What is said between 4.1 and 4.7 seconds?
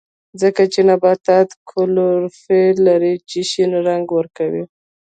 ورکوي